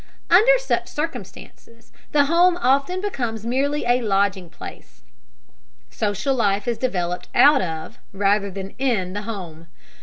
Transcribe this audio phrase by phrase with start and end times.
[0.31, 5.03] Under such circumstances, the home often becomes merely a lodging place.
[5.91, 9.67] Social life is developed out of, rather than in, the home.